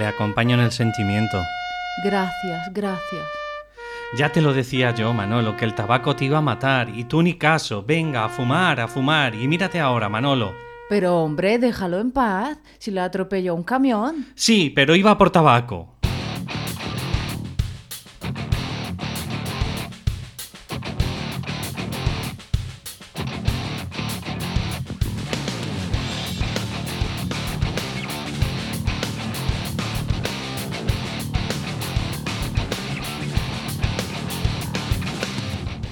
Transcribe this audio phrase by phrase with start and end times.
[0.00, 1.42] Le acompaño en el sentimiento.
[2.02, 3.22] Gracias, gracias.
[4.16, 7.20] Ya te lo decía yo, Manolo, que el tabaco te iba a matar y tú
[7.20, 7.84] ni caso.
[7.86, 9.34] Venga, a fumar, a fumar.
[9.34, 10.54] Y mírate ahora, Manolo.
[10.88, 14.24] Pero hombre, déjalo en paz, si le atropelló un camión.
[14.36, 15.99] Sí, pero iba por tabaco.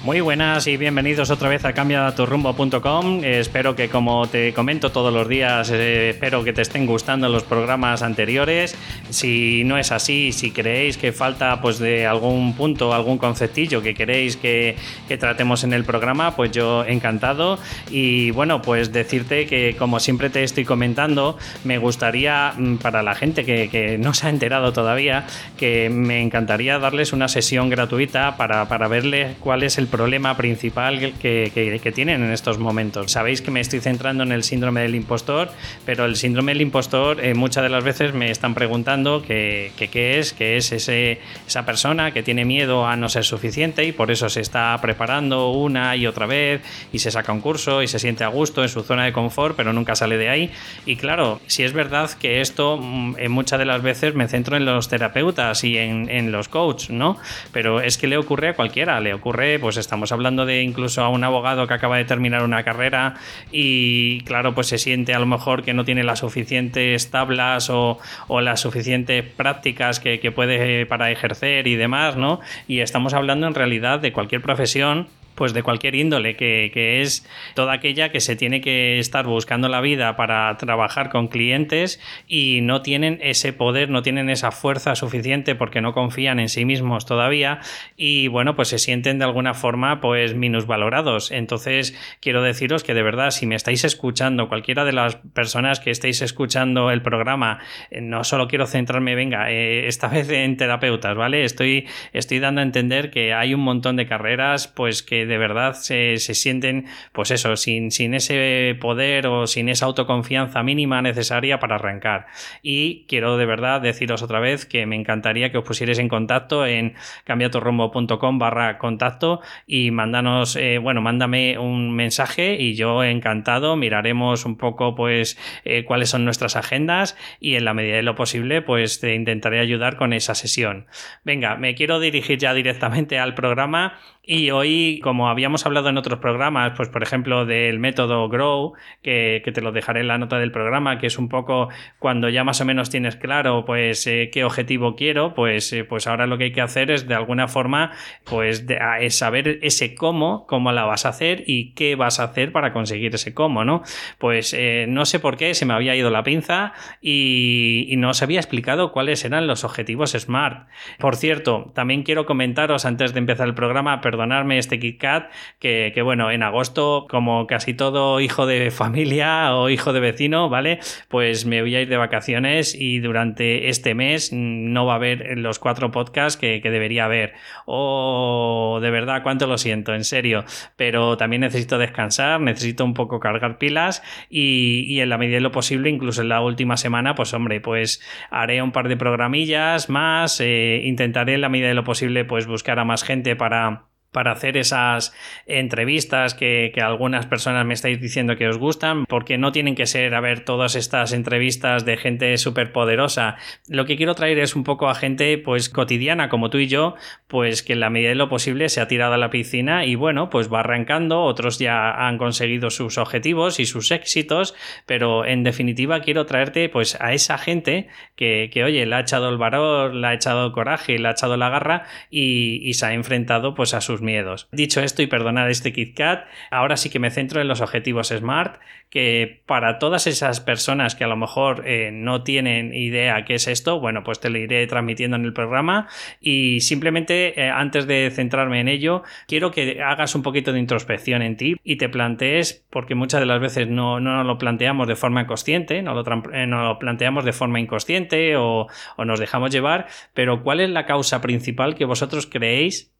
[0.09, 3.23] Muy buenas y bienvenidos otra vez a cambiaturrumbo.com.
[3.23, 7.29] Eh, espero que como te comento todos los días, eh, espero que te estén gustando
[7.29, 8.75] los programas anteriores.
[9.11, 13.93] Si no es así, si creéis que falta pues de algún punto, algún conceptillo que
[13.93, 14.77] queréis que,
[15.19, 17.59] tratemos en el programa, pues yo encantado.
[17.91, 23.13] Y bueno, pues decirte que como siempre te estoy comentando, me gustaría mm, para la
[23.13, 28.67] gente que, no se ha enterado todavía, que me encantaría darles una sesión gratuita para,
[28.67, 33.11] para verle cuál es el problema problema principal que, tienen en estos momentos.
[33.11, 35.51] Sabéis que me estoy centrando en el síndrome del impostor,
[35.85, 40.31] pero el síndrome del impostor eh, muchas de las veces me están preguntando qué es,
[40.31, 44.29] qué es ese, esa persona que tiene miedo a no ser suficiente y por eso
[44.29, 46.61] se está preparando una y otra vez
[46.93, 49.57] y se saca un curso y se siente a gusto en su zona de confort,
[49.57, 50.49] pero nunca sale de ahí.
[50.85, 54.55] Y claro, si es verdad que esto mm, en muchas de las veces me centro
[54.55, 57.17] en los terapeutas y en, en los coaches, ¿no?
[57.51, 61.09] Pero es que le ocurre a cualquiera, le ocurre pues Estamos hablando de incluso a
[61.09, 63.15] un abogado que acaba de terminar una carrera
[63.51, 67.97] y claro, pues se siente a lo mejor que no tiene las suficientes tablas o,
[68.39, 72.39] las suficientes prácticas que, que puede para ejercer y demás, ¿no?
[72.67, 75.07] Y estamos hablando en realidad de cualquier profesión
[75.39, 79.79] pues de cualquier índole, que, es toda aquella que se tiene que estar buscando la
[79.79, 85.55] vida para trabajar con clientes y no tienen ese poder, no tienen esa fuerza suficiente
[85.55, 87.61] porque no confían en sí mismos todavía
[87.95, 91.31] y bueno, pues se sienten de alguna forma pues minusvalorados.
[91.31, 95.91] Entonces, quiero deciros que de verdad, si me estáis escuchando, cualquiera de las personas que
[95.91, 97.59] estéis escuchando el programa,
[97.91, 101.45] eh, no solo quiero centrarme, venga, eh, esta vez en terapeutas, ¿vale?
[101.45, 105.75] Estoy, estoy dando a entender que hay un montón de carreras pues que de verdad
[105.75, 111.75] se, sienten, pues eso, sin, sin ese poder o sin esa autoconfianza mínima necesaria para
[111.75, 112.27] arrancar.
[112.61, 116.65] Y quiero de verdad deciros otra vez que me encantaría que os pusierais en contacto
[116.65, 124.45] en cambiatorrumbo.com barra contacto y mándanos, eh, bueno, mándame un mensaje y yo encantado miraremos
[124.45, 128.61] un poco pues eh, cuáles son nuestras agendas y en la medida de lo posible
[128.61, 130.87] pues te intentaré ayudar con esa sesión.
[131.23, 133.99] Venga, me quiero dirigir ya directamente al programa
[134.31, 139.41] y hoy, como habíamos hablado en otros programas, pues por ejemplo del método Grow, que,
[139.51, 142.61] te lo dejaré en la nota del programa, que es un poco cuando ya más
[142.61, 146.43] o menos tienes claro pues eh, qué objetivo quiero, pues, eh, pues ahora lo que
[146.43, 147.89] hay que hacer es de alguna forma
[148.23, 148.67] pues
[148.99, 152.71] es saber ese cómo, cómo la vas a hacer y qué vas a hacer para
[152.71, 153.81] conseguir ese cómo, ¿no?
[154.19, 158.11] Pues eh, no sé por qué se me había ido la pinza y, y no
[158.11, 160.67] os había explicado cuáles eran los objetivos SMART.
[160.99, 165.91] Por cierto, también quiero comentaros antes de empezar el programa, perdón, perdonarme este KitKat, que,
[165.95, 170.79] que bueno, en agosto, como casi todo hijo de familia o hijo de vecino, ¿vale?
[171.07, 175.37] Pues me voy a ir de vacaciones y durante este mes no va a haber
[175.37, 177.33] los cuatro podcasts que, debería haber.
[177.65, 180.43] Oh, de verdad, cuánto lo siento, en serio.
[180.75, 185.53] Pero también necesito descansar, necesito un poco cargar pilas y, en la medida de lo
[185.53, 190.41] posible, incluso en la última semana, pues hombre, pues haré un par de programillas más,
[190.41, 194.31] eh, intentaré en la medida de lo posible, pues buscar a más gente para para
[194.31, 195.13] hacer esas
[195.45, 200.15] entrevistas que, algunas personas me estáis diciendo que os gustan, porque no tienen que ser,
[200.15, 203.35] a ver, todas estas entrevistas de gente súper poderosa.
[203.67, 206.95] Lo que quiero traer es un poco a gente, pues, cotidiana, como tú y yo,
[207.27, 209.95] pues que en la medida de lo posible se ha tirado a la piscina y
[209.95, 215.43] bueno, pues va arrancando, otros ya han conseguido sus objetivos y sus éxitos, pero en
[215.43, 219.93] definitiva quiero traerte, pues, a esa gente que, que oye, le ha echado el valor,
[219.93, 223.53] le ha echado el coraje, le ha echado la garra y, y se ha enfrentado,
[223.53, 224.47] pues, a sus miedos.
[224.51, 228.59] Dicho esto y perdonad este KitKat, ahora sí que me centro en los objetivos SMART,
[228.89, 233.47] que para todas esas personas que a lo mejor eh, no tienen idea qué es
[233.47, 235.87] esto, bueno, pues te lo iré transmitiendo en el programa
[236.19, 241.21] y simplemente eh, antes de centrarme en ello, quiero que hagas un poquito de introspección
[241.21, 244.95] en ti y te plantees, porque muchas de las veces no, no lo planteamos de
[244.95, 246.03] forma consciente, no lo,
[246.33, 248.67] eh, planteamos de forma inconsciente o
[248.97, 252.91] nos dejamos llevar, pero ¿cuál es la causa principal que vosotros creéis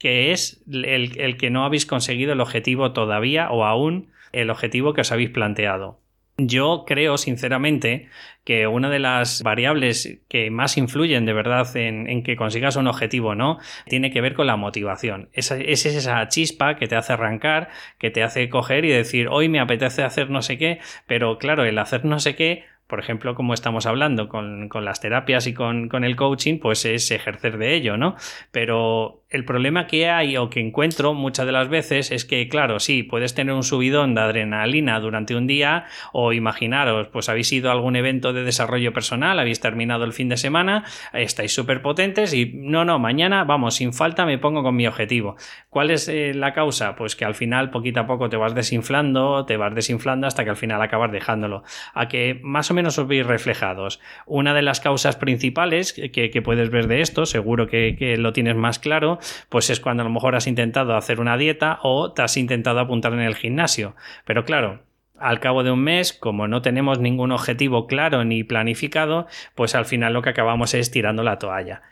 [0.00, 5.02] que es el, que no habéis conseguido el objetivo todavía o aún el objetivo que
[5.02, 6.00] os habéis planteado.
[6.38, 8.08] Yo creo, sinceramente,
[8.44, 13.34] que una de las variables que más influyen de verdad en, que consigas un objetivo
[13.34, 13.58] no
[13.88, 15.28] tiene que ver con la motivación.
[15.34, 17.68] es esa chispa que te hace arrancar,
[17.98, 21.66] que te hace coger y decir, hoy me apetece hacer no sé qué, pero claro,
[21.66, 25.88] el hacer no sé qué por ejemplo, como estamos hablando con, las terapias y con,
[25.88, 28.16] con, el coaching, pues es ejercer de ello, ¿no?
[28.50, 32.80] Pero el problema que hay o que encuentro muchas de las veces es que, claro,
[32.80, 37.70] sí, puedes tener un subidón de adrenalina durante un día o imaginaros, pues habéis ido
[37.70, 42.34] a algún evento de desarrollo personal, habéis terminado el fin de semana, estáis súper potentes
[42.34, 45.36] y no, no, mañana, vamos, sin falta me pongo con mi objetivo.
[45.68, 46.96] ¿Cuál es eh, la causa?
[46.96, 50.50] Pues que al final, poquito a poco, te vas desinflando, te vas desinflando hasta que
[50.50, 51.62] al final acabas dejándolo.
[51.94, 54.00] A que más o menos os veis reflejados.
[54.26, 58.80] Una de las causas principales que, puedes ver de esto, seguro que lo tienes más
[58.80, 62.36] claro, pues es cuando a lo mejor has intentado hacer una dieta o te has
[62.36, 63.94] intentado apuntar en el gimnasio.
[64.24, 64.82] Pero claro,
[65.18, 69.84] al cabo de un mes, como no tenemos ningún objetivo claro ni planificado, pues al
[69.84, 71.82] final lo que acabamos es tirando la toalla.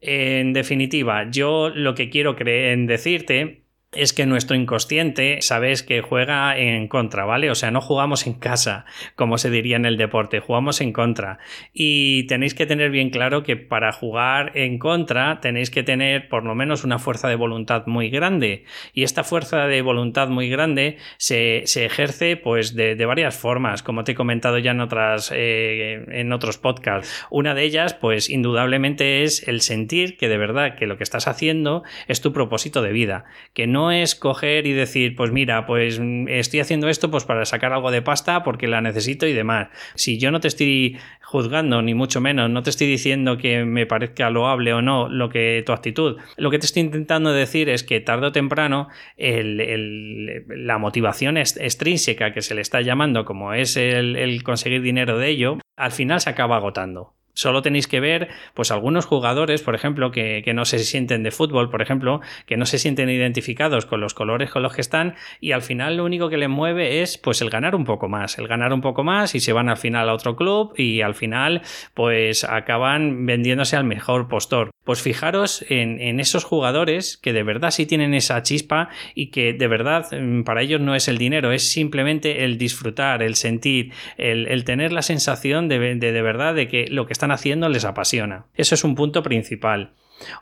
[0.00, 6.88] En definitiva, yo lo que quiero decirte es que nuestro inconsciente, sabes que juega en
[6.88, 7.50] contra, ¿vale?
[7.50, 8.84] O sea, no jugamos en casa,
[9.14, 11.38] como se diría en el deporte, jugamos en contra.
[11.72, 16.44] Y tenéis que tener bien claro que para jugar en contra tenéis que tener por
[16.44, 18.64] lo menos una fuerza de voluntad muy grande.
[18.92, 24.12] Y esta fuerza de voluntad muy grande se, ejerce pues de, varias formas, como te
[24.12, 27.24] he comentado ya en, otras, eh, en otros podcasts.
[27.30, 31.28] Una de ellas, pues indudablemente es el sentir que de verdad que lo que estás
[31.28, 33.24] haciendo es tu propósito de vida,
[33.54, 37.44] que no es coger y decir, pues mira, pues mm, estoy haciendo esto pues para
[37.44, 39.68] sacar algo de pasta porque la necesito y demás.
[39.94, 43.86] Si yo no te estoy juzgando, ni mucho menos, no te estoy diciendo que me
[43.86, 46.18] parezca loable o no lo que tu actitud.
[46.36, 52.42] Lo que te estoy intentando decir es que tarde o temprano la motivación extrínseca que
[52.42, 56.56] se le está llamando, como es el conseguir dinero de ello, al final se acaba
[56.56, 57.16] agotando.
[57.36, 61.68] Solo tenéis que ver, pues algunos jugadores, por ejemplo, que, no se sienten de fútbol,
[61.68, 65.52] por ejemplo, que no se sienten identificados con los colores con los que están y
[65.52, 68.48] al final lo único que les mueve es pues el ganar un poco más, el
[68.48, 71.60] ganar un poco más y se van al final a otro club y al final
[71.92, 74.70] pues acaban vendiéndose al mejor postor.
[74.86, 79.66] Pues fijaros en, esos jugadores que de verdad sí tienen esa chispa y que de
[79.66, 84.62] verdad mm, para ellos no es el dinero, es simplemente el disfrutar, el sentir, el,
[84.64, 88.46] tener la sensación de, de, de verdad de que lo que están haciendo les apasiona.
[88.54, 89.90] Eso es un punto principal.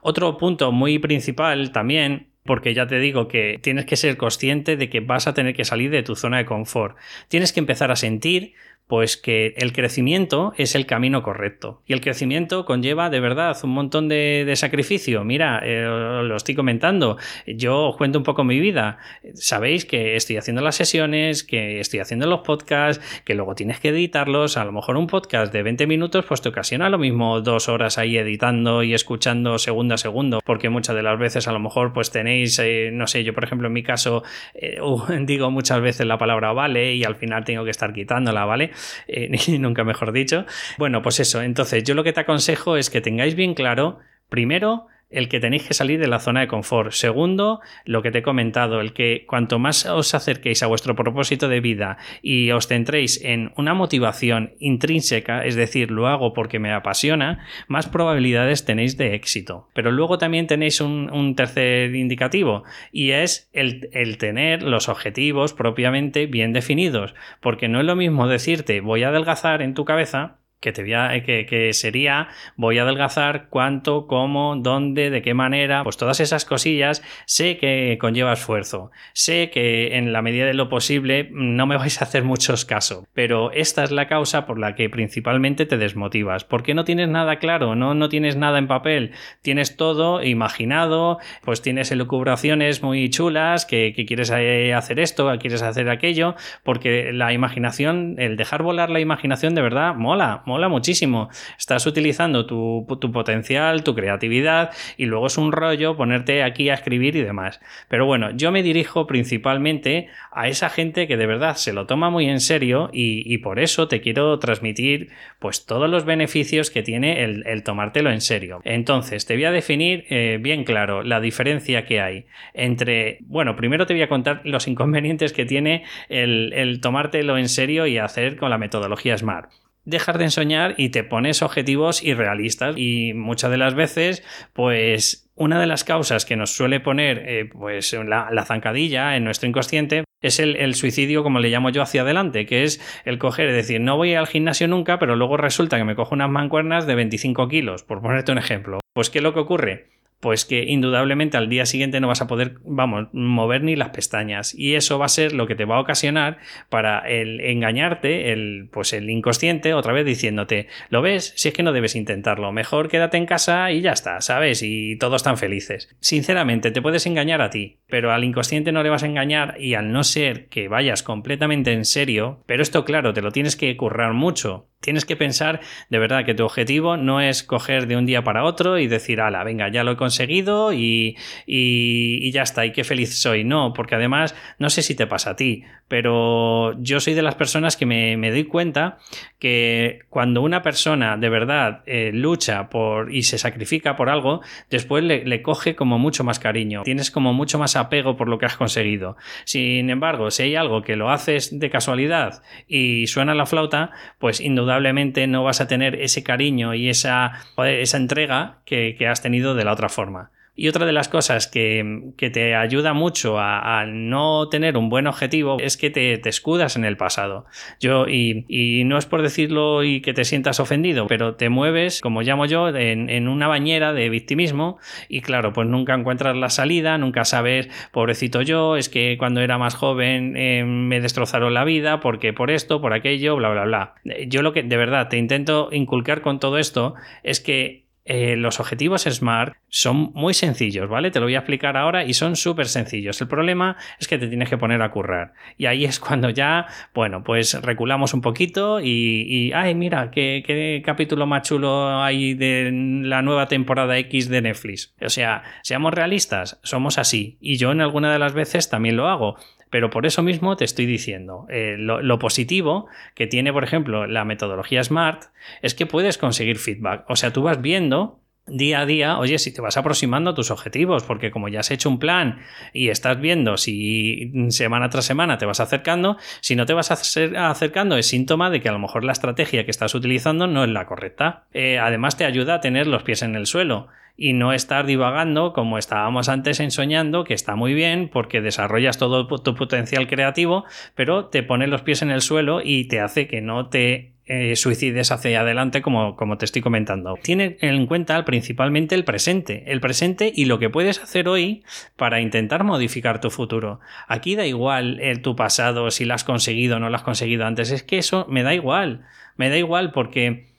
[0.03, 4.91] Otro punto muy principal también porque ya te digo que tienes que ser consciente de
[4.91, 6.97] que vas a tener que salir de tu zona de confort.
[7.29, 8.53] Tienes que empezar a sentir
[8.87, 11.83] pues que el crecimiento es el camino correcto.
[11.87, 15.25] Y el crecimiento conlleva de verdad un montón de, sacrificio.
[15.25, 17.17] Mira, eh, lo estoy comentando.
[17.47, 18.99] Yo os cuento un poco mi vida.
[19.35, 23.89] Sabéis que estoy haciendo las sesiones, que estoy haciendo los podcasts, que luego tienes que
[23.89, 24.57] editarlos.
[24.57, 27.99] A lo mejor un podcast de 20 minutos, pues te ocasiona lo mismo dos horas
[27.99, 30.41] ahí editando y escuchando segundo a segundo.
[30.45, 33.45] Porque muchas de las veces a lo mejor pues tenéis, eh, no sé, yo por
[33.45, 34.23] ejemplo en mi caso
[34.55, 34.79] eh,
[35.21, 38.71] digo muchas veces la palabra vale y al final tengo que estar quitándola, ¿vale?
[39.09, 40.47] Eh, nunca mejor dicho.
[40.79, 44.87] Bueno, pues eso, entonces yo lo que te aconsejo es que tengáis bien claro, primero,
[45.15, 46.93] el que tenéis que salir de la zona de confort.
[46.93, 51.49] Segundo, lo que te he comentado, el que cuanto más os acerquéis a vuestro propósito
[51.49, 56.73] de vida y os centréis en una motivación intrínseca, es decir, lo hago porque me
[56.73, 59.69] apasiona, más probabilidades tenéis de éxito.
[59.75, 66.27] Pero luego también tenéis un, tercer indicativo y es el, el tener los objetivos propiamente
[66.27, 70.73] bien definidos, porque no es lo mismo decirte voy a adelgazar en tu cabeza que,
[70.73, 75.85] te voy a, que, que, sería voy a adelgazar, cuánto, cómo, dónde, de qué manera,
[75.85, 80.71] pues todas esas cosillas sé que conlleva esfuerzo, sé que en la medida de lo
[80.71, 84.75] posible no me vais a hacer muchos casos, pero esta es la causa por la
[84.75, 89.13] que principalmente te desmotivas, porque no tienes nada claro, no, no tienes nada en papel,
[89.43, 95.61] tienes todo imaginado, pues tienes elucubraciones muy chulas, que, que quieres eh, hacer esto, quieres
[95.61, 100.69] hacer aquello, porque la imaginación, el dejar volar la imaginación de verdad mola, mola mola
[100.69, 101.31] muchísimo.
[101.59, 107.17] Estás utilizando tu, potencial, tu creatividad y luego es un rollo ponerte aquí a escribir
[107.17, 107.61] y demás.
[107.89, 112.09] Pero bueno, yo me dirijo principalmente a esa gente que de verdad se lo toma
[112.09, 117.25] muy en serio y, por eso te quiero transmitir pues todos los beneficios que tiene
[117.25, 118.61] el, tomártelo en serio.
[118.65, 123.87] Entonces, te voy a definir eh, bien claro la diferencia que hay entre, bueno, primero
[123.87, 128.37] te voy a contar los inconvenientes que tiene el, el tomártelo en serio y hacer
[128.37, 133.59] con la metodología SMART dejar de ensoñar y te pones objetivos irrealistas y muchas de
[133.59, 134.23] las veces
[134.53, 139.49] pues una de las causas que nos suele poner eh, pues la, zancadilla en nuestro
[139.49, 143.49] inconsciente Es el, el, suicidio, como le llamo yo, hacia adelante, que es el coger,
[143.49, 146.87] es decir, no voy al gimnasio nunca, pero luego resulta que me cojo unas mancuernas
[146.87, 148.79] de 25 kilos, por ponerte un ejemplo.
[148.95, 149.89] Pues, ¿qué es lo que ocurre?
[150.25, 154.55] Pues que indudablemente al día siguiente no vas a poder, vamos, mover ni las pestañas.
[154.55, 156.39] Y eso va a ser lo que te va a ocasionar
[156.71, 161.35] para el engañarte, el, pues el inconsciente, otra vez diciéndote, ¿lo ves?
[161.37, 164.63] Si es que no debes intentarlo, mejor quédate en casa y ya está, ¿sabes?
[164.63, 165.95] Y todos están felices.
[166.01, 169.75] Sinceramente, te puedes engañar a ti, pero al inconsciente no le vas a engañar y
[169.75, 173.77] al no ser que vayas completamente en serio, pero esto claro, te lo tienes que
[173.77, 178.05] currar mucho, Tienes que pensar de verdad que tu objetivo no es coger de un
[178.05, 181.17] día para otro y decir, ala, venga, ya lo he conseguido y,
[181.47, 183.45] y, ya está, y qué feliz soy.
[183.45, 187.35] No, porque además, no sé si te pasa a ti, pero yo soy de las
[187.35, 188.99] personas que me, doy cuenta
[189.39, 194.41] que cuando una persona de verdad eh, lucha por y se sacrifica por algo,
[194.71, 196.83] después le, le coge como mucho más cariño.
[196.85, 199.17] Tienes como mucho más apego por lo que has conseguido.
[199.45, 204.41] Sin embargo, si hay algo que lo haces de casualidad y suena la flauta, pues
[204.41, 209.55] indudablemente no vas a tener ese cariño y esa, esa entrega que, que has tenido
[209.55, 210.31] de la otra forma.
[210.57, 215.57] Y otra de las cosas que, te ayuda mucho a, no tener un buen objetivo
[215.59, 217.45] es que te, escudas en el pasado.
[217.81, 222.23] Yo, y, no es por decirlo y que te sientas ofendido, pero te mueves, como
[222.23, 227.25] llamo yo, en, una bañera de victimismo y claro, pues nunca encuentras la salida, nunca
[227.25, 232.33] sabes, pobrecito yo, es que cuando era más joven eh, me destrozaron la vida porque
[232.33, 233.95] por esto, por aquello, bla, bla, bla.
[234.29, 238.61] Yo lo que de verdad te intento inculcar con todo esto es que eh, los
[238.61, 241.11] objetivos SMART son muy sencillos, ¿vale?
[241.11, 243.19] Te lo voy a explicar ahora y son súper sencillos.
[243.21, 245.33] El problema es que te tienes que poner a currar.
[245.57, 250.83] Y ahí es cuando ya, bueno, pues reculamos un poquito y, ay, mira, qué, qué,
[250.85, 252.71] capítulo más chulo hay de
[253.03, 254.95] la nueva temporada X de Netflix.
[255.01, 257.39] O sea, seamos realistas, somos así.
[257.41, 259.39] Y yo en alguna de las veces también lo hago.
[259.75, 264.25] Pero por eso mismo te estoy diciendo, eh, lo, positivo que tiene, por ejemplo, la
[264.25, 265.25] metodología SMART
[265.63, 267.05] es que puedes conseguir feedback.
[267.09, 270.53] O sea, tú vas viendo día a día, oye, si te vas aproximando a tus
[270.53, 272.39] objetivos, porque como ya has hecho un plan
[272.73, 277.97] y estás viendo si semana tras semana te vas acercando, si no te vas acercando
[277.97, 280.87] es síntoma de que a lo mejor la estrategia que estás utilizando no es la
[280.87, 281.47] correcta.
[281.53, 285.53] Eh, además te ayuda a tener los pies en el suelo y no estar divagando
[285.53, 291.27] como estábamos antes ensoñando, que está muy bien porque desarrollas todo tu potencial creativo, pero
[291.27, 295.13] te pone los pies en el suelo y te hace que no te eh, suicides
[295.13, 297.19] hacia adelante como, como te estoy comentando.
[297.23, 301.63] Tiene en cuenta principalmente el presente, el presente y lo que puedes hacer hoy
[301.97, 303.81] para intentar modificar tu futuro.
[304.09, 307.45] Aquí da igual el, tu pasado, si lo has conseguido o no lo has conseguido
[307.45, 309.05] antes, es que eso me da igual,
[309.37, 310.54] me da igual porque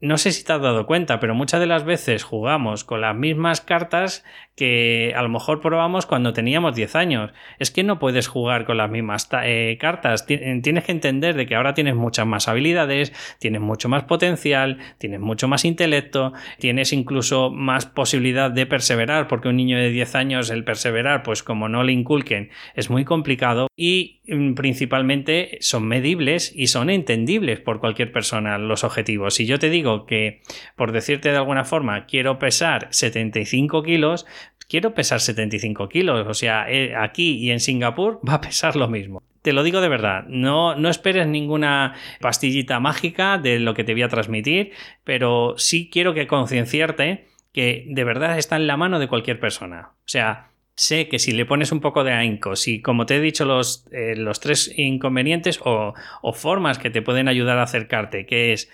[0.00, 3.16] no sé si te has dado cuenta, pero muchas de las veces jugamos con las
[3.16, 4.24] mismas cartas
[4.56, 7.32] que a lo mejor probamos cuando teníamos 10 años.
[7.58, 10.26] Es que no puedes jugar con las mismas eh, cartas.
[10.26, 15.20] Tienes que entender de que ahora tienes muchas más habilidades, tienes mucho más potencial, tienes
[15.20, 20.50] mucho más intelecto, tienes incluso más posibilidad de perseverar, porque un niño de 10 años
[20.50, 26.52] el perseverar, pues como no le inculquen, es muy complicado y mm, principalmente son medibles
[26.54, 29.34] y son entendibles por cualquier persona los objetivos.
[29.34, 30.42] Si yo te digo que,
[30.76, 34.26] por decirte de alguna forma, quiero pesar 75 kilos,
[34.68, 36.26] quiero pesar 75 kilos.
[36.26, 39.22] O sea, eh, aquí y en Singapur va a pesar lo mismo.
[39.42, 43.92] Te lo digo de verdad, no, no esperes ninguna pastillita mágica de lo que te
[43.92, 44.72] voy a transmitir,
[45.04, 49.92] pero sí quiero que concienciarte que de verdad está en la mano de cualquier persona.
[50.00, 53.20] O sea, sé que si le pones un poco de ahínco, si como te he
[53.20, 58.26] dicho los, eh, los tres inconvenientes o, o formas que te pueden ayudar a acercarte,
[58.26, 58.68] que es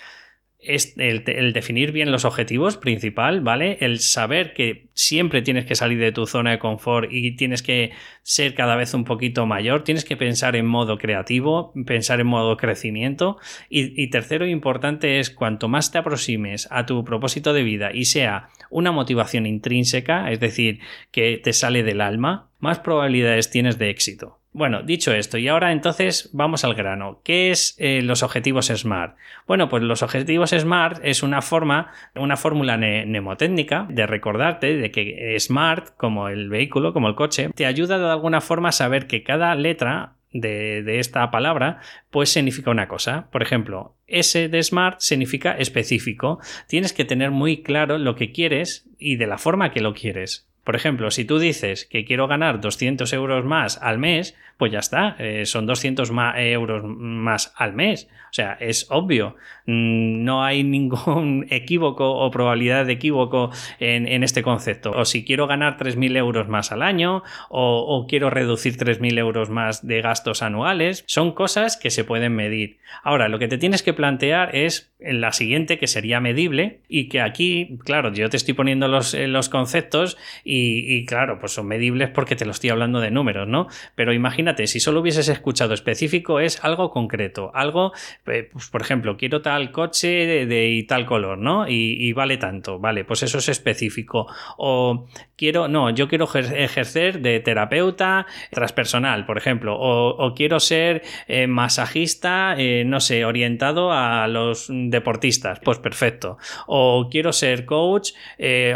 [0.63, 3.79] es el, definir bien los objetivos principal, ¿vale?
[3.81, 7.91] El saber que siempre tienes que salir de tu zona de confort y tienes que
[8.23, 12.57] ser cada vez un poquito mayor, tienes que pensar en modo creativo, pensar en modo
[12.57, 13.39] crecimiento
[13.69, 18.05] y, y tercero importante es cuanto más te aproximes a tu propósito de vida y
[18.05, 23.91] sea una motivación intrínseca, es decir, que te sale del alma, más probabilidades tienes de
[23.91, 24.42] éxito.
[24.55, 27.23] Bueno, dicho esto, y ahora entonces vamos al grano.
[27.25, 29.17] ¿Qué es eh, los objetivos SMART?
[29.47, 35.35] Bueno, pues los objetivos SMART es una forma, una fórmula mnemotécnica de recordarte de que
[35.39, 39.23] SMART, como el vehículo, como el coche, te ayuda de alguna forma a saber que
[39.23, 41.81] cada letra de, de, esta palabra,
[42.11, 43.31] pues significa una cosa.
[43.31, 46.41] Por ejemplo, S de Smart significa específico.
[46.69, 50.52] Tienes que tener muy claro lo que quieres y de la forma que lo quieres.
[50.65, 54.79] Por ejemplo, si tú dices que quiero ganar 200 euros más al mes, pues ya
[54.79, 58.09] está, eh, son 200 euros más al mes.
[58.31, 59.35] O sea, es obvio,
[59.67, 63.51] mm, no hay ningún equívoco o probabilidad de equívoco
[63.81, 64.93] en, este concepto.
[64.93, 69.51] O si quiero ganar 3.000 euros más al año o, o quiero reducir 3.000 euros
[69.51, 72.79] más de gastos anuales, son cosas que se pueden medir.
[73.03, 77.21] Ahora, lo que te tienes que plantear es la siguiente, que sería medible y que
[77.21, 82.11] aquí, claro, yo te estoy poniendo los, eh, los conceptos y, claro, pues son medibles
[82.11, 83.69] porque te lo estoy hablando de números, ¿no?
[83.95, 87.93] Pero imagínate, si solo hubieses escuchado específico, es algo concreto, algo,
[88.27, 91.67] eh, pues por ejemplo, quiero tal coche de, tal color, ¿no?
[91.69, 94.27] Y, vale tanto, vale, pues eso es específico.
[94.59, 101.47] O quiero, no, yo quiero ejercer de terapeuta transpersonal, por ejemplo, o, quiero ser eh,
[101.47, 106.39] masajista, no sé, orientado a los deportistas, pues perfecto.
[106.69, 108.13] O quiero ser coach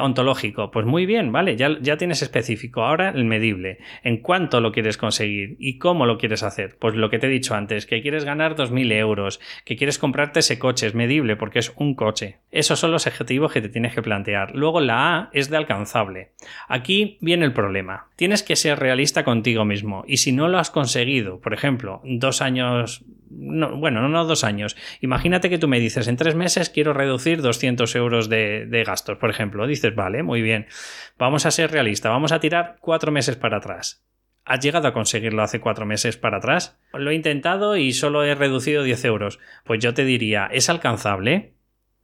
[0.00, 1.56] ontológico, pues muy bien, ¿vale?
[1.56, 2.82] Ya, ya tienes específico.
[2.82, 3.78] Ahora el medible.
[4.02, 5.56] ¿En cuánto lo quieres conseguir?
[5.60, 6.76] ¿Y cómo lo quieres hacer?
[6.80, 10.40] Pues lo que te he dicho antes, que quieres ganar 2.000 euros, que quieres comprarte
[10.40, 12.38] ese coche, es medible porque es un coche.
[12.50, 14.54] Esos son los objetivos que te tienes que plantear.
[14.54, 16.30] Luego la A es de alcanzable.
[16.68, 18.08] Aquí viene el problema.
[18.16, 20.04] Tienes que ser realista contigo mismo.
[20.06, 24.76] Y si no lo has conseguido, por ejemplo, dos años bueno, no dos años.
[25.00, 29.30] Imagínate que tú me dices, en tres meses quiero reducir 200 euros de, gastos, por
[29.30, 29.66] ejemplo.
[29.66, 30.66] Dices, vale, muy bien.
[31.18, 34.04] Vamos a ser realistas, vamos a tirar cuatro meses para atrás.
[34.44, 36.78] ¿Has llegado a conseguirlo hace cuatro meses para atrás?
[36.92, 39.40] Lo he intentado y solo he reducido 10 euros.
[39.64, 41.54] Pues yo te diría, ¿es alcanzable?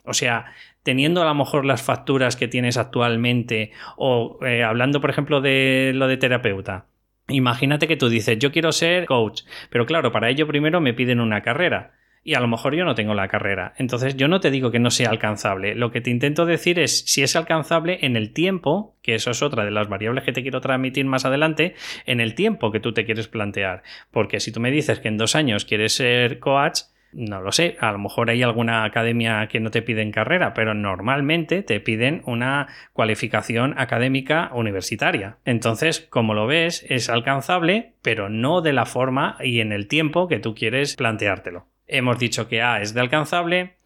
[0.04, 0.46] O sea,
[0.82, 5.92] teniendo a lo mejor las facturas que tienes actualmente o eh, hablando, por ejemplo, de
[5.94, 6.86] lo de terapeuta
[7.28, 11.20] Imagínate que tú dices, yo quiero ser coach, pero claro, para ello primero me piden
[11.20, 11.92] una carrera.
[12.24, 13.74] Y a lo mejor yo no tengo la carrera.
[13.78, 15.74] Entonces yo no te digo que no sea alcanzable.
[15.74, 19.42] Lo que te intento decir es si es alcanzable en el tiempo, que eso es
[19.42, 21.74] otra de las variables que te quiero transmitir más adelante,
[22.06, 23.82] en el tiempo que tú te quieres plantear.
[24.12, 27.76] Porque si tú me dices que en dos años quieres ser coach, no lo sé,
[27.80, 32.22] a lo mejor hay alguna academia que no te piden carrera, pero normalmente te piden
[32.26, 35.38] una cualificación académica universitaria.
[35.44, 40.28] Entonces, como lo ves, es alcanzable, pero no de la forma y en el tiempo
[40.28, 41.66] que tú quieres planteártelo.
[41.86, 43.76] Hemos dicho que A es de alcanzable,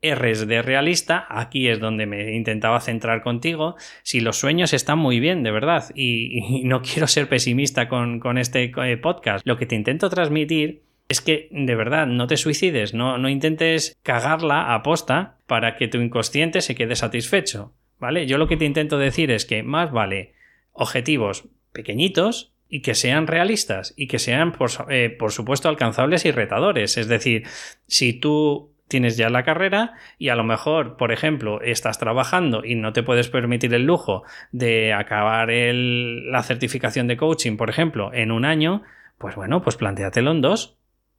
[0.00, 3.74] R es de realista, aquí es donde me intentaba centrar contigo.
[4.02, 8.72] Si los sueños están muy bien, de verdad, y, no quiero ser pesimista con, este
[8.76, 13.18] eh, podcast, lo que te intento transmitir es que de verdad no te suicides, no,
[13.18, 17.72] no intentes cagarla a posta para que tu inconsciente se quede satisfecho.
[17.98, 18.26] ¿Vale?
[18.26, 20.34] Yo lo que te intento decir es que más vale
[20.72, 26.30] objetivos pequeñitos y que sean realistas y que sean, por, eh, por supuesto, alcanzables y
[26.30, 26.96] retadores.
[26.96, 27.44] Es decir,
[27.88, 32.76] si tú tienes ya la carrera y a lo mejor, por ejemplo, estás trabajando y
[32.76, 38.30] no te puedes permitir el lujo de acabar la certificación de coaching, por ejemplo, en
[38.30, 38.82] un año,
[39.18, 40.77] pues bueno, pues plantéatelo en dos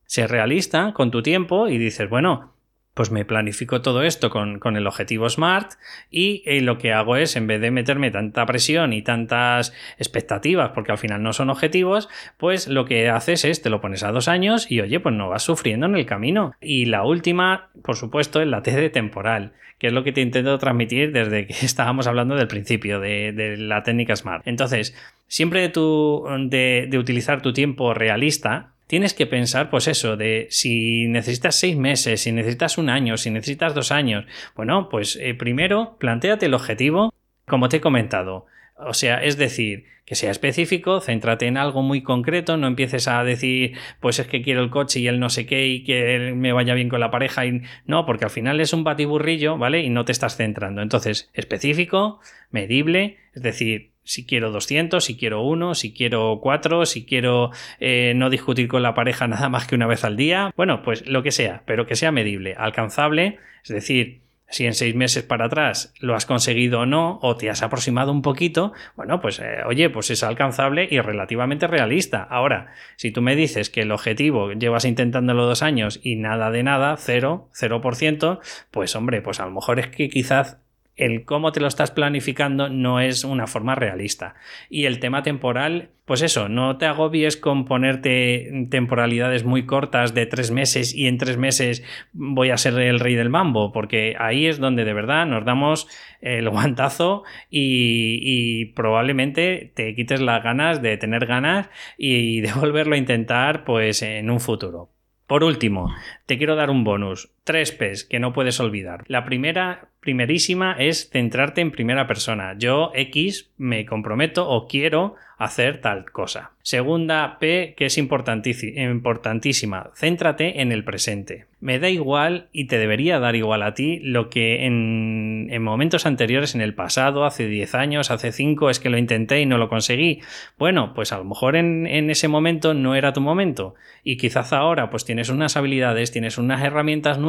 [0.10, 2.52] Sé realista con tu tiempo y dices, bueno,
[2.96, 5.74] pues me planifico todo esto con, el objetivo SMART
[6.10, 10.72] y eh, lo que hago es, en vez de meterme tanta presión y tantas expectativas,
[10.72, 14.12] porque al final no son objetivos, pues lo que haces es, te lo pones a
[14.12, 16.56] dos años y oye, pues no vas sufriendo en el camino.
[16.60, 20.22] Y la última, por supuesto, es la T de temporal, que es lo que te
[20.22, 24.48] intento transmitir desde que estábamos hablando del principio de, la técnica SMART.
[24.48, 24.96] Entonces,
[25.28, 31.56] siempre de, de utilizar tu tiempo realista, tienes que pensar, pues eso, de si necesitas
[31.56, 34.26] seis meses, si necesitas un año, si necesitas dos años.
[34.56, 37.14] Bueno, pues eh, primero, planteate el objetivo,
[37.46, 38.48] como te he comentado.
[38.78, 43.24] O sea, es decir, que sea específico, céntrate en algo muy concreto, no empieces a
[43.24, 46.52] decir, pues es que quiero el coche y él no sé qué y que me
[46.52, 49.84] vaya bien con la pareja y no, porque al final es un batiburrillo, ¿vale?
[49.84, 50.82] Y no te estás centrando.
[50.82, 57.06] Entonces, específico, medible, es decir, si quiero 200, si quiero uno, si quiero cuatro, si
[57.06, 60.52] quiero eh, no discutir con la pareja nada más que una vez al día.
[60.58, 64.96] Bueno, pues lo que sea, pero que sea medible, alcanzable, es decir, si en seis
[64.96, 69.22] meses para atrás lo has conseguido o no, o te has aproximado un poquito, bueno,
[69.22, 72.24] pues eh, oye, pues es alcanzable y relativamente realista.
[72.24, 76.64] Ahora, si tú me dices que el objetivo llevas intentándolo dos años y nada de
[76.64, 78.40] nada, cero, cero por ciento,
[78.72, 80.58] pues hombre, pues a lo mejor es que quizás
[81.00, 84.36] el cómo te lo estás planificando no es una forma realista.
[84.70, 90.26] Y el tema temporal, pues eso, no te agobies con ponerte temporalidades muy cortas de
[90.26, 94.46] tres meses y en tres meses voy a ser el rey del mambo, porque ahí
[94.46, 95.88] es donde de verdad nos damos
[96.20, 102.98] el guantazo y, probablemente te quites las ganas de tener ganas y de volverlo a
[102.98, 104.92] intentar pues en un futuro.
[105.28, 105.94] Por último,
[106.26, 109.04] te quiero dar un bonus Tres P's que no puedes olvidar.
[109.08, 112.56] La primera, primerísima, es centrarte en primera persona.
[112.58, 116.52] Yo, X, me comprometo o quiero hacer tal cosa.
[116.62, 121.46] Segunda P, que es importantísima, céntrate en el presente.
[121.62, 126.56] Me da igual y te debería dar igual a ti lo que en, momentos anteriores,
[126.56, 129.70] en el pasado, hace 10 años, hace 5, es que lo intenté y no lo
[129.70, 130.22] conseguí.
[130.58, 134.52] Bueno, pues a lo mejor en, en ese momento no era tu momento y quizás
[134.52, 137.29] ahora pues tienes unas habilidades, tienes unas herramientas nuevas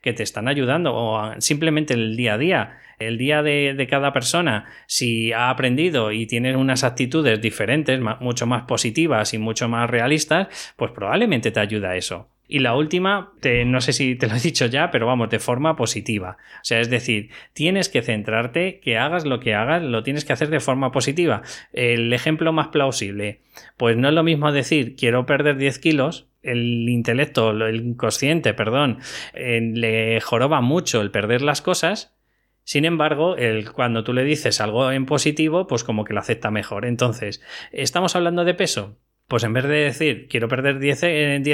[0.00, 4.66] que te están ayudando o simplemente el día a día el día de, cada persona,
[4.86, 10.48] si ha aprendido y tiene unas actitudes diferentes, mucho más positivas y mucho más realistas,
[10.76, 12.30] pues probablemente te ayuda eso.
[12.48, 13.32] Y la última,
[13.66, 16.36] no sé si te lo he dicho ya, pero vamos, de forma positiva.
[16.56, 20.32] O sea, es decir, tienes que centrarte, que hagas lo que hagas, lo tienes que
[20.32, 21.42] hacer de forma positiva.
[21.72, 23.40] El ejemplo más plausible,
[23.76, 28.98] pues no es lo mismo decir quiero perder 10 kilos, el intelecto, el inconsciente, perdón,
[29.34, 32.16] eh, le joroba mucho el perder las cosas
[32.66, 36.50] sin embargo, el, cuando tú le dices algo en positivo, pues como que lo acepta
[36.50, 36.84] mejor.
[36.84, 38.98] Entonces, ¿estamos hablando de peso?
[39.28, 41.02] Pues en vez de decir quiero perder 10, 10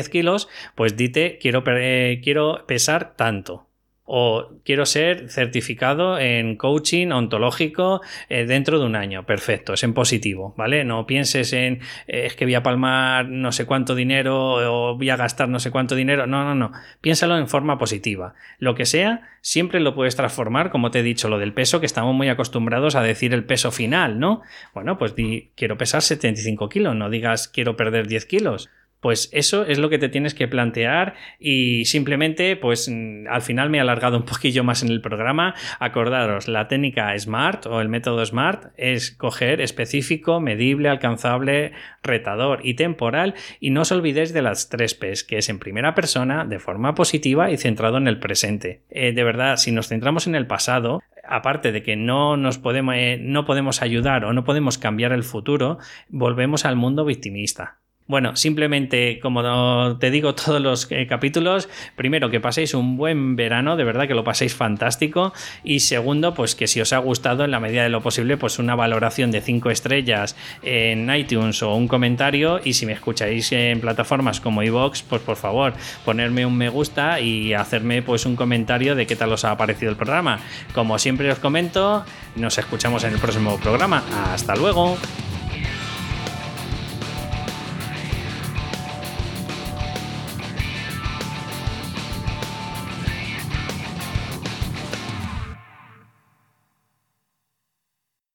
[0.07, 3.72] eh, kilos, pues dite quiero, eh, quiero pesar tanto
[4.05, 9.25] o quiero ser certificado en coaching ontológico eh, dentro de un año.
[9.25, 10.85] Perfecto, es en positivo, ¿vale?
[10.85, 15.11] No pienses en eh, es que voy a palmar no sé cuánto dinero o voy
[15.11, 16.27] a gastar no sé cuánto dinero.
[16.27, 16.73] No, no, no.
[17.01, 18.35] Piénsalo en forma positiva.
[18.59, 21.87] Lo que sea, siempre lo puedes transformar, como te he dicho, lo del peso, que
[21.87, 24.43] estamos muy acostumbrados a decir el peso final, ¿no?
[24.75, 25.15] Bueno, pues
[25.55, 28.71] quiero pesar 75 kilos, no digas quiero perder 10 kilos.
[29.03, 33.69] Pues eso es lo que te tienes que plantear y simplemente, pues mm, al final
[33.69, 35.57] me he alargado un poquillo más en el programa.
[35.81, 41.73] Acordaros, la técnica SMART o el método SMART es coger específico, medible, alcanzable,
[42.05, 45.97] retador y temporal y no os olvidéis de las tres P's, que es en primera
[45.97, 48.83] persona, de forma positiva y centrado en el presente.
[48.89, 53.19] Eh, de verdad, si nos centramos en el pasado, aparte de que no nos eh,
[53.21, 57.82] no podemos ayudar o no podemos cambiar el futuro, volvemos al mundo victimista.
[58.13, 63.75] Bueno, simplemente, como te digo todos los eh, capítulos, primero que paséis un buen verano,
[63.75, 65.33] de verdad que lo paséis fantástico.
[65.65, 68.59] Y segundo, pues que si os ha gustado, en la medida de lo posible, pues
[68.59, 72.61] una valoración de 5 estrellas en iTunes o un comentario.
[72.63, 75.73] Y si me escucháis en plataformas como iVoox, pues por favor,
[76.05, 79.91] ponerme un me gusta y hacerme pues un comentario de qué tal os ha parecido
[79.91, 80.39] el programa.
[80.75, 82.05] Como siempre os comento,
[82.37, 84.03] nos escuchamos en el próximo programa.
[84.35, 84.99] Hasta luego.